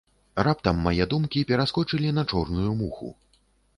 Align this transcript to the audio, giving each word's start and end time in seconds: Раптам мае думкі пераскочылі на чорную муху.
Раптам 0.45 0.79
мае 0.87 1.05
думкі 1.11 1.43
пераскочылі 1.51 2.17
на 2.19 2.23
чорную 2.35 2.71
муху. 2.81 3.15